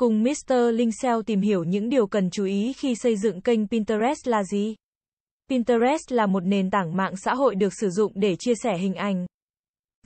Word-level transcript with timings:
Cùng 0.00 0.22
Mr. 0.22 0.54
Linh 0.72 0.90
tìm 1.26 1.40
hiểu 1.40 1.64
những 1.64 1.88
điều 1.88 2.06
cần 2.06 2.30
chú 2.30 2.44
ý 2.44 2.72
khi 2.72 2.94
xây 2.94 3.16
dựng 3.16 3.40
kênh 3.40 3.68
Pinterest 3.68 4.28
là 4.28 4.44
gì. 4.44 4.74
Pinterest 5.48 6.12
là 6.12 6.26
một 6.26 6.40
nền 6.40 6.70
tảng 6.70 6.96
mạng 6.96 7.16
xã 7.16 7.34
hội 7.34 7.54
được 7.54 7.72
sử 7.80 7.90
dụng 7.90 8.12
để 8.14 8.36
chia 8.36 8.54
sẻ 8.62 8.78
hình 8.78 8.94
ảnh, 8.94 9.26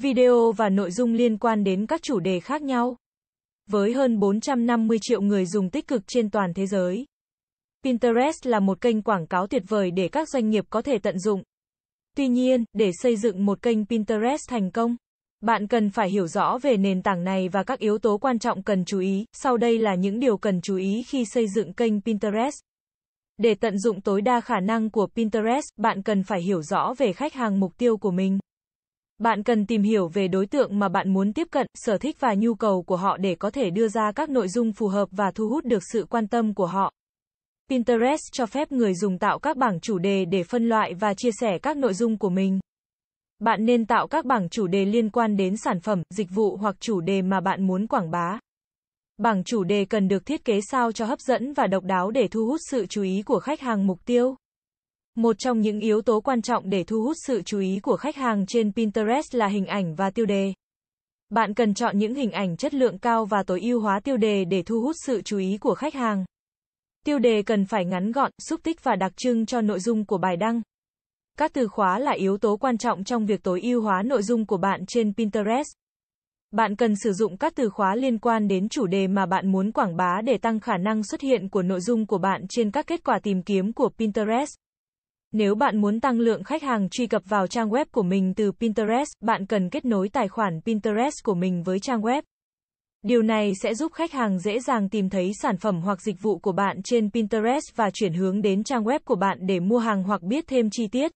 video 0.00 0.52
và 0.52 0.68
nội 0.68 0.90
dung 0.90 1.12
liên 1.12 1.38
quan 1.38 1.64
đến 1.64 1.86
các 1.86 2.02
chủ 2.02 2.20
đề 2.20 2.40
khác 2.40 2.62
nhau. 2.62 2.96
Với 3.70 3.92
hơn 3.92 4.18
450 4.18 4.98
triệu 5.02 5.20
người 5.20 5.46
dùng 5.46 5.70
tích 5.70 5.86
cực 5.86 6.02
trên 6.06 6.30
toàn 6.30 6.54
thế 6.54 6.66
giới, 6.66 7.06
Pinterest 7.84 8.46
là 8.46 8.60
một 8.60 8.80
kênh 8.80 9.02
quảng 9.02 9.26
cáo 9.26 9.46
tuyệt 9.46 9.62
vời 9.68 9.90
để 9.90 10.08
các 10.08 10.28
doanh 10.28 10.50
nghiệp 10.50 10.64
có 10.70 10.82
thể 10.82 10.98
tận 10.98 11.18
dụng. 11.18 11.42
Tuy 12.16 12.28
nhiên, 12.28 12.64
để 12.72 12.90
xây 13.02 13.16
dựng 13.16 13.46
một 13.46 13.62
kênh 13.62 13.86
Pinterest 13.86 14.48
thành 14.48 14.70
công, 14.70 14.96
bạn 15.44 15.66
cần 15.66 15.90
phải 15.90 16.10
hiểu 16.10 16.26
rõ 16.26 16.58
về 16.62 16.76
nền 16.76 17.02
tảng 17.02 17.24
này 17.24 17.48
và 17.48 17.62
các 17.62 17.78
yếu 17.78 17.98
tố 17.98 18.18
quan 18.18 18.38
trọng 18.38 18.62
cần 18.62 18.84
chú 18.84 18.98
ý. 18.98 19.24
Sau 19.32 19.56
đây 19.56 19.78
là 19.78 19.94
những 19.94 20.20
điều 20.20 20.36
cần 20.36 20.60
chú 20.60 20.76
ý 20.76 21.02
khi 21.02 21.24
xây 21.24 21.46
dựng 21.48 21.72
kênh 21.72 22.00
Pinterest. 22.00 22.58
Để 23.38 23.54
tận 23.54 23.78
dụng 23.78 24.00
tối 24.00 24.20
đa 24.20 24.40
khả 24.40 24.60
năng 24.60 24.90
của 24.90 25.06
Pinterest, 25.06 25.64
bạn 25.76 26.02
cần 26.02 26.22
phải 26.22 26.42
hiểu 26.42 26.62
rõ 26.62 26.94
về 26.98 27.12
khách 27.12 27.34
hàng 27.34 27.60
mục 27.60 27.72
tiêu 27.78 27.96
của 27.96 28.10
mình. 28.10 28.38
Bạn 29.18 29.42
cần 29.42 29.66
tìm 29.66 29.82
hiểu 29.82 30.08
về 30.08 30.28
đối 30.28 30.46
tượng 30.46 30.78
mà 30.78 30.88
bạn 30.88 31.12
muốn 31.12 31.32
tiếp 31.32 31.48
cận, 31.50 31.66
sở 31.74 31.98
thích 31.98 32.16
và 32.20 32.34
nhu 32.34 32.54
cầu 32.54 32.82
của 32.82 32.96
họ 32.96 33.16
để 33.16 33.34
có 33.34 33.50
thể 33.50 33.70
đưa 33.70 33.88
ra 33.88 34.12
các 34.12 34.30
nội 34.30 34.48
dung 34.48 34.72
phù 34.72 34.88
hợp 34.88 35.08
và 35.12 35.30
thu 35.34 35.48
hút 35.48 35.64
được 35.64 35.82
sự 35.92 36.06
quan 36.10 36.26
tâm 36.26 36.54
của 36.54 36.66
họ. 36.66 36.92
Pinterest 37.70 38.22
cho 38.32 38.46
phép 38.46 38.72
người 38.72 38.94
dùng 38.94 39.18
tạo 39.18 39.38
các 39.38 39.56
bảng 39.56 39.80
chủ 39.80 39.98
đề 39.98 40.24
để 40.24 40.42
phân 40.42 40.68
loại 40.68 40.94
và 40.94 41.14
chia 41.14 41.30
sẻ 41.40 41.58
các 41.62 41.76
nội 41.76 41.94
dung 41.94 42.18
của 42.18 42.30
mình. 42.30 42.60
Bạn 43.44 43.66
nên 43.66 43.86
tạo 43.86 44.06
các 44.06 44.24
bảng 44.24 44.48
chủ 44.48 44.66
đề 44.66 44.84
liên 44.84 45.10
quan 45.10 45.36
đến 45.36 45.56
sản 45.56 45.80
phẩm, 45.80 46.02
dịch 46.10 46.30
vụ 46.30 46.56
hoặc 46.56 46.76
chủ 46.80 47.00
đề 47.00 47.22
mà 47.22 47.40
bạn 47.40 47.66
muốn 47.66 47.86
quảng 47.86 48.10
bá. 48.10 48.38
Bảng 49.18 49.44
chủ 49.44 49.64
đề 49.64 49.84
cần 49.84 50.08
được 50.08 50.26
thiết 50.26 50.44
kế 50.44 50.60
sao 50.70 50.92
cho 50.92 51.04
hấp 51.04 51.20
dẫn 51.20 51.52
và 51.52 51.66
độc 51.66 51.84
đáo 51.84 52.10
để 52.10 52.28
thu 52.28 52.46
hút 52.46 52.60
sự 52.70 52.86
chú 52.86 53.02
ý 53.02 53.22
của 53.22 53.38
khách 53.40 53.60
hàng 53.60 53.86
mục 53.86 53.98
tiêu. 54.04 54.36
Một 55.14 55.36
trong 55.38 55.60
những 55.60 55.80
yếu 55.80 56.02
tố 56.02 56.20
quan 56.20 56.42
trọng 56.42 56.70
để 56.70 56.84
thu 56.84 57.02
hút 57.02 57.16
sự 57.26 57.42
chú 57.42 57.58
ý 57.58 57.80
của 57.82 57.96
khách 57.96 58.16
hàng 58.16 58.46
trên 58.46 58.72
Pinterest 58.72 59.34
là 59.34 59.48
hình 59.48 59.66
ảnh 59.66 59.94
và 59.94 60.10
tiêu 60.10 60.26
đề. 60.26 60.52
Bạn 61.28 61.54
cần 61.54 61.74
chọn 61.74 61.98
những 61.98 62.14
hình 62.14 62.30
ảnh 62.30 62.56
chất 62.56 62.74
lượng 62.74 62.98
cao 62.98 63.24
và 63.24 63.42
tối 63.42 63.60
ưu 63.60 63.80
hóa 63.80 64.00
tiêu 64.00 64.16
đề 64.16 64.44
để 64.44 64.62
thu 64.62 64.80
hút 64.80 64.96
sự 65.06 65.22
chú 65.22 65.38
ý 65.38 65.58
của 65.60 65.74
khách 65.74 65.94
hàng. 65.94 66.24
Tiêu 67.06 67.18
đề 67.18 67.42
cần 67.42 67.64
phải 67.64 67.84
ngắn 67.84 68.12
gọn, 68.12 68.30
xúc 68.48 68.60
tích 68.62 68.84
và 68.84 68.96
đặc 68.96 69.12
trưng 69.16 69.46
cho 69.46 69.60
nội 69.60 69.80
dung 69.80 70.04
của 70.04 70.18
bài 70.18 70.36
đăng. 70.36 70.62
Các 71.38 71.52
từ 71.52 71.68
khóa 71.68 71.98
là 71.98 72.12
yếu 72.12 72.38
tố 72.38 72.56
quan 72.56 72.78
trọng 72.78 73.04
trong 73.04 73.26
việc 73.26 73.42
tối 73.42 73.60
ưu 73.60 73.82
hóa 73.82 74.02
nội 74.02 74.22
dung 74.22 74.46
của 74.46 74.56
bạn 74.56 74.84
trên 74.88 75.14
Pinterest. 75.14 75.68
Bạn 76.50 76.76
cần 76.76 76.96
sử 76.96 77.12
dụng 77.12 77.36
các 77.36 77.52
từ 77.56 77.68
khóa 77.68 77.94
liên 77.94 78.18
quan 78.18 78.48
đến 78.48 78.68
chủ 78.68 78.86
đề 78.86 79.06
mà 79.06 79.26
bạn 79.26 79.52
muốn 79.52 79.72
quảng 79.72 79.96
bá 79.96 80.20
để 80.24 80.38
tăng 80.38 80.60
khả 80.60 80.76
năng 80.76 81.02
xuất 81.02 81.20
hiện 81.20 81.48
của 81.48 81.62
nội 81.62 81.80
dung 81.80 82.06
của 82.06 82.18
bạn 82.18 82.44
trên 82.48 82.70
các 82.70 82.86
kết 82.86 83.04
quả 83.04 83.18
tìm 83.22 83.42
kiếm 83.42 83.72
của 83.72 83.88
Pinterest. 83.98 84.54
Nếu 85.32 85.54
bạn 85.54 85.80
muốn 85.80 86.00
tăng 86.00 86.18
lượng 86.18 86.44
khách 86.44 86.62
hàng 86.62 86.88
truy 86.88 87.06
cập 87.06 87.22
vào 87.24 87.46
trang 87.46 87.68
web 87.68 87.84
của 87.92 88.02
mình 88.02 88.34
từ 88.34 88.52
Pinterest, 88.52 89.10
bạn 89.20 89.46
cần 89.46 89.70
kết 89.70 89.84
nối 89.84 90.08
tài 90.08 90.28
khoản 90.28 90.60
Pinterest 90.60 91.24
của 91.24 91.34
mình 91.34 91.62
với 91.62 91.80
trang 91.80 92.00
web. 92.00 92.22
Điều 93.02 93.22
này 93.22 93.52
sẽ 93.62 93.74
giúp 93.74 93.92
khách 93.92 94.12
hàng 94.12 94.38
dễ 94.38 94.60
dàng 94.60 94.88
tìm 94.88 95.10
thấy 95.10 95.30
sản 95.42 95.56
phẩm 95.56 95.80
hoặc 95.80 96.02
dịch 96.02 96.22
vụ 96.22 96.38
của 96.38 96.52
bạn 96.52 96.82
trên 96.84 97.10
Pinterest 97.10 97.76
và 97.76 97.90
chuyển 97.90 98.12
hướng 98.12 98.42
đến 98.42 98.64
trang 98.64 98.84
web 98.84 99.00
của 99.04 99.16
bạn 99.16 99.38
để 99.40 99.60
mua 99.60 99.78
hàng 99.78 100.02
hoặc 100.02 100.22
biết 100.22 100.44
thêm 100.46 100.70
chi 100.70 100.88
tiết. 100.92 101.12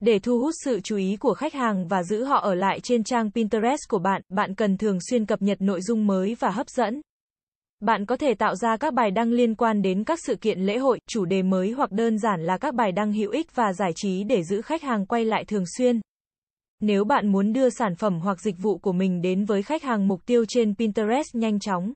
Để 0.00 0.18
thu 0.18 0.38
hút 0.38 0.54
sự 0.64 0.80
chú 0.80 0.96
ý 0.96 1.16
của 1.16 1.34
khách 1.34 1.54
hàng 1.54 1.88
và 1.88 2.02
giữ 2.02 2.24
họ 2.24 2.40
ở 2.40 2.54
lại 2.54 2.80
trên 2.80 3.04
trang 3.04 3.30
Pinterest 3.30 3.80
của 3.88 3.98
bạn, 3.98 4.22
bạn 4.28 4.54
cần 4.54 4.76
thường 4.76 4.98
xuyên 5.10 5.26
cập 5.26 5.42
nhật 5.42 5.60
nội 5.60 5.80
dung 5.80 6.06
mới 6.06 6.36
và 6.40 6.50
hấp 6.50 6.68
dẫn. 6.68 7.00
Bạn 7.80 8.06
có 8.06 8.16
thể 8.16 8.34
tạo 8.34 8.56
ra 8.56 8.76
các 8.76 8.94
bài 8.94 9.10
đăng 9.10 9.30
liên 9.30 9.54
quan 9.54 9.82
đến 9.82 10.04
các 10.04 10.18
sự 10.26 10.36
kiện 10.36 10.60
lễ 10.60 10.78
hội, 10.78 10.98
chủ 11.08 11.24
đề 11.24 11.42
mới 11.42 11.70
hoặc 11.70 11.92
đơn 11.92 12.18
giản 12.18 12.42
là 12.42 12.58
các 12.58 12.74
bài 12.74 12.92
đăng 12.92 13.12
hữu 13.12 13.30
ích 13.30 13.54
và 13.54 13.72
giải 13.72 13.90
trí 13.96 14.24
để 14.24 14.42
giữ 14.42 14.62
khách 14.62 14.82
hàng 14.82 15.06
quay 15.06 15.24
lại 15.24 15.44
thường 15.44 15.64
xuyên. 15.78 16.00
Nếu 16.80 17.04
bạn 17.04 17.32
muốn 17.32 17.52
đưa 17.52 17.70
sản 17.70 17.94
phẩm 17.94 18.20
hoặc 18.20 18.40
dịch 18.40 18.56
vụ 18.58 18.78
của 18.78 18.92
mình 18.92 19.22
đến 19.22 19.44
với 19.44 19.62
khách 19.62 19.82
hàng 19.82 20.08
mục 20.08 20.20
tiêu 20.26 20.44
trên 20.48 20.74
Pinterest 20.74 21.34
nhanh 21.34 21.60
chóng, 21.60 21.92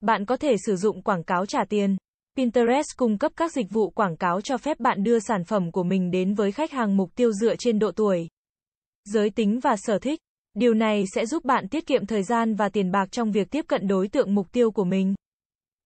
bạn 0.00 0.24
có 0.24 0.36
thể 0.36 0.56
sử 0.66 0.76
dụng 0.76 1.02
quảng 1.02 1.24
cáo 1.24 1.46
trả 1.46 1.64
tiền. 1.64 1.96
Pinterest 2.36 2.86
cung 2.96 3.18
cấp 3.18 3.32
các 3.36 3.52
dịch 3.52 3.70
vụ 3.70 3.90
quảng 3.90 4.16
cáo 4.16 4.40
cho 4.40 4.58
phép 4.58 4.80
bạn 4.80 5.02
đưa 5.02 5.18
sản 5.18 5.44
phẩm 5.44 5.72
của 5.72 5.82
mình 5.82 6.10
đến 6.10 6.34
với 6.34 6.52
khách 6.52 6.72
hàng 6.72 6.96
mục 6.96 7.10
tiêu 7.14 7.32
dựa 7.32 7.54
trên 7.58 7.78
độ 7.78 7.92
tuổi, 7.92 8.28
giới 9.04 9.30
tính 9.30 9.60
và 9.60 9.76
sở 9.76 9.98
thích. 9.98 10.20
Điều 10.54 10.74
này 10.74 11.04
sẽ 11.14 11.26
giúp 11.26 11.44
bạn 11.44 11.68
tiết 11.68 11.86
kiệm 11.86 12.06
thời 12.06 12.22
gian 12.22 12.54
và 12.54 12.68
tiền 12.68 12.90
bạc 12.90 13.12
trong 13.12 13.32
việc 13.32 13.50
tiếp 13.50 13.64
cận 13.68 13.86
đối 13.86 14.08
tượng 14.08 14.34
mục 14.34 14.52
tiêu 14.52 14.70
của 14.70 14.84
mình. 14.84 15.14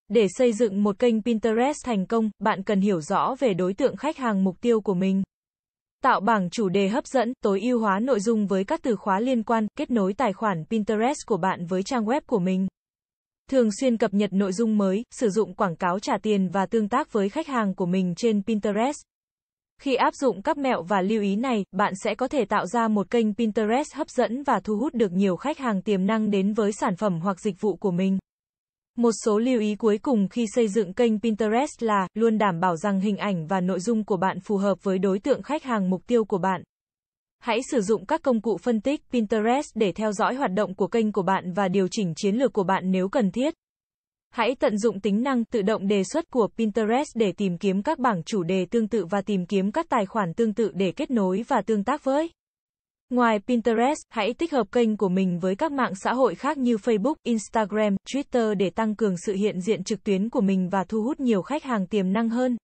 Để 0.09 0.26
xây 0.28 0.53
dựng 0.53 0.82
một 0.82 0.98
kênh 0.98 1.22
Pinterest 1.22 1.78
thành 1.84 2.06
công, 2.06 2.31
bạn 2.38 2.62
cần 2.62 2.80
hiểu 2.80 3.00
rõ 3.00 3.34
về 3.38 3.54
đối 3.54 3.75
tượng 3.75 3.97
khách 3.97 4.16
hàng 4.16 4.44
mục 4.44 4.60
tiêu 4.60 4.80
của 4.80 4.94
mình. 4.94 5.22
Tạo 6.03 6.20
bảng 6.20 6.50
chủ 6.50 6.69
đề 6.69 6.88
hấp 6.88 7.06
dẫn, 7.06 7.32
tối 7.41 7.60
ưu 7.60 7.80
hóa 7.80 8.00
nội 8.00 8.20
dung 8.20 8.47
với 8.47 8.65
các 8.65 8.80
từ 8.82 8.97
khóa 8.97 9.20
liên 9.20 9.42
quan, 9.42 9.66
kết 9.78 9.91
nối 9.91 10.15
tài 10.15 10.32
khoản 10.32 10.65
Pinterest 10.70 11.26
của 11.26 11.36
bạn 11.36 11.66
với 11.66 11.82
trang 11.82 12.04
web 12.04 12.20
của 12.26 12.38
mình. 12.38 12.66
Thường 13.50 13.69
xuyên 13.81 13.97
cập 13.97 14.14
nhật 14.14 14.32
nội 14.32 14.53
dung 14.53 14.78
mới, 14.78 15.04
sử 15.10 15.28
dụng 15.28 15.54
quảng 15.54 15.76
cáo 15.76 15.98
trả 15.98 16.19
tiền 16.19 16.48
và 16.48 16.66
tương 16.66 16.88
tác 16.88 17.12
với 17.12 17.28
khách 17.28 17.47
hàng 17.47 17.75
của 17.75 17.86
mình 17.86 18.14
trên 18.16 18.42
Pinterest. 18.42 18.98
Khi 19.81 19.94
áp 19.94 20.14
dụng 20.14 20.42
các 20.42 20.59
mẹo 20.59 20.82
và 20.82 21.03
lưu 21.03 21.22
ý 21.22 21.36
này, 21.36 21.64
bạn 21.72 21.92
sẽ 22.04 22.14
có 22.14 22.28
thể 22.28 22.44
tạo 22.44 22.66
ra 22.66 22.88
một 22.88 23.10
kênh 23.10 23.34
Pinterest 23.34 23.94
hấp 23.94 24.09
dẫn 24.10 24.42
và 24.42 24.60
thu 24.64 24.76
hút 24.76 24.94
được 24.94 25.12
nhiều 25.12 25.36
khách 25.36 25.59
hàng 25.59 25.82
tiềm 25.82 26.06
năng 26.06 26.31
đến 26.31 26.53
với 26.53 26.72
sản 26.72 26.97
phẩm 26.97 27.20
hoặc 27.20 27.41
dịch 27.41 27.60
vụ 27.60 27.76
của 27.76 27.91
mình. 27.91 28.19
Một 28.97 29.12
số 29.25 29.38
lưu 29.38 29.60
ý 29.60 29.75
cuối 29.75 29.98
cùng 29.98 30.28
khi 30.28 30.47
xây 30.54 30.69
dựng 30.69 30.92
kênh 30.92 31.20
Pinterest 31.20 31.82
là 31.82 32.09
luôn 32.15 32.38
đảm 32.38 32.60
bảo 32.60 32.76
rằng 32.76 33.00
hình 33.00 33.16
ảnh 33.16 33.47
và 33.47 33.60
nội 33.60 33.80
dung 33.80 34.04
của 34.04 34.16
bạn 34.16 34.41
phù 34.41 34.56
hợp 34.56 34.78
với 34.82 34.98
đối 34.98 35.19
tượng 35.19 35.42
khách 35.42 35.65
hàng 35.65 35.91
mục 35.91 36.03
tiêu 36.06 36.25
của 36.25 36.38
bạn. 36.38 36.62
Hãy 37.41 37.60
sử 37.71 37.81
dụng 37.81 38.06
các 38.06 38.22
công 38.22 38.41
cụ 38.41 38.56
phân 38.62 38.81
tích 38.81 39.00
Pinterest 39.12 39.66
để 39.75 39.93
theo 39.93 40.12
dõi 40.12 40.34
hoạt 40.34 40.53
động 40.53 40.75
của 40.75 40.87
kênh 40.87 41.12
của 41.12 41.22
bạn 41.22 41.53
và 41.53 41.69
điều 41.69 41.88
chỉnh 41.91 42.12
chiến 42.16 42.37
lược 42.37 42.53
của 42.53 42.65
bạn 42.65 42.91
nếu 42.91 43.09
cần 43.09 43.31
thiết. 43.31 43.54
Hãy 44.31 44.54
tận 44.60 44.78
dụng 44.78 45.00
tính 45.00 45.22
năng 45.22 45.44
tự 45.44 45.62
động 45.62 45.88
đề 45.88 46.03
xuất 46.04 46.31
của 46.31 46.48
Pinterest 46.56 47.09
để 47.15 47.32
tìm 47.37 47.59
kiếm 47.59 47.82
các 47.82 47.98
bảng 47.98 48.22
chủ 48.22 48.43
đề 48.43 48.66
tương 48.71 48.88
tự 48.88 49.06
và 49.10 49.22
tìm 49.22 49.47
kiếm 49.47 49.72
các 49.72 49.87
tài 49.88 50.06
khoản 50.06 50.34
tương 50.34 50.54
tự 50.54 50.71
để 50.75 50.93
kết 50.97 51.10
nối 51.10 51.44
và 51.48 51.62
tương 51.66 51.84
tác 51.84 52.04
với. 52.04 52.31
Ngoài 53.10 53.38
Pinterest, 53.47 53.98
hãy 54.10 54.34
tích 54.34 54.53
hợp 54.53 54.66
kênh 54.72 54.97
của 54.97 55.09
mình 55.09 55.38
với 55.38 55.56
các 55.56 55.72
mạng 55.72 55.93
xã 55.94 56.12
hội 56.12 56.34
khác 56.34 56.59
như 56.59 56.77
Facebook, 56.77 57.15
Instagram, 57.22 57.97
Twitter 58.12 58.54
để 58.54 58.71
tăng 58.71 58.94
cường 58.94 59.15
sự 59.27 59.34
hiện 59.34 59.60
diện 59.60 59.84
trực 59.84 60.04
tuyến 60.04 60.31
của 60.31 60.41
mình 60.41 60.69
và 60.69 60.84
thu 60.88 61.03
hút 61.03 61.21
nhiều 61.21 61.43
khách 61.43 61.65
hàng 61.65 61.87
tiềm 61.87 62.12
năng 62.12 62.28
hơn. 62.28 62.56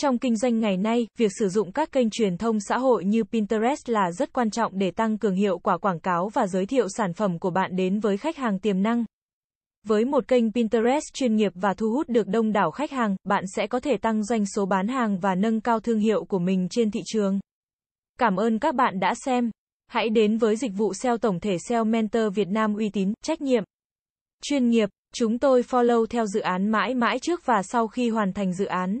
Trong 0.00 0.18
kinh 0.18 0.36
doanh 0.36 0.60
ngày 0.60 0.76
nay, 0.76 1.06
việc 1.18 1.32
sử 1.38 1.48
dụng 1.48 1.72
các 1.72 1.92
kênh 1.92 2.10
truyền 2.10 2.36
thông 2.36 2.60
xã 2.60 2.78
hội 2.78 3.04
như 3.04 3.24
Pinterest 3.24 3.88
là 3.88 4.12
rất 4.12 4.32
quan 4.32 4.50
trọng 4.50 4.78
để 4.78 4.90
tăng 4.90 5.18
cường 5.18 5.34
hiệu 5.34 5.58
quả 5.58 5.78
quảng 5.78 6.00
cáo 6.00 6.28
và 6.28 6.46
giới 6.46 6.66
thiệu 6.66 6.88
sản 6.88 7.12
phẩm 7.12 7.38
của 7.38 7.50
bạn 7.50 7.76
đến 7.76 8.00
với 8.00 8.16
khách 8.16 8.36
hàng 8.36 8.58
tiềm 8.58 8.82
năng. 8.82 9.04
Với 9.86 10.04
một 10.04 10.28
kênh 10.28 10.52
Pinterest 10.52 11.14
chuyên 11.14 11.36
nghiệp 11.36 11.52
và 11.54 11.74
thu 11.74 11.90
hút 11.90 12.08
được 12.08 12.28
đông 12.28 12.52
đảo 12.52 12.70
khách 12.70 12.90
hàng, 12.90 13.16
bạn 13.24 13.44
sẽ 13.56 13.66
có 13.66 13.80
thể 13.80 13.96
tăng 13.96 14.24
doanh 14.24 14.46
số 14.46 14.66
bán 14.66 14.88
hàng 14.88 15.18
và 15.18 15.34
nâng 15.34 15.60
cao 15.60 15.80
thương 15.80 15.98
hiệu 15.98 16.24
của 16.24 16.38
mình 16.38 16.68
trên 16.70 16.90
thị 16.90 17.00
trường. 17.06 17.40
Cảm 18.18 18.36
ơn 18.36 18.58
các 18.58 18.74
bạn 18.74 19.00
đã 19.00 19.14
xem. 19.24 19.50
Hãy 19.86 20.08
đến 20.08 20.38
với 20.38 20.56
dịch 20.56 20.72
vụ 20.76 20.94
SEO 20.94 21.18
tổng 21.18 21.40
thể 21.40 21.56
SEO 21.58 21.84
Mentor 21.84 22.34
Việt 22.34 22.48
Nam 22.48 22.74
uy 22.74 22.90
tín, 22.92 23.12
trách 23.22 23.40
nhiệm, 23.40 23.64
chuyên 24.42 24.68
nghiệp. 24.68 24.88
Chúng 25.14 25.38
tôi 25.38 25.62
follow 25.62 26.06
theo 26.06 26.26
dự 26.26 26.40
án 26.40 26.68
mãi 26.68 26.94
mãi 26.94 27.18
trước 27.18 27.40
và 27.44 27.62
sau 27.62 27.88
khi 27.88 28.10
hoàn 28.10 28.32
thành 28.32 28.52
dự 28.52 28.64
án. 28.64 29.00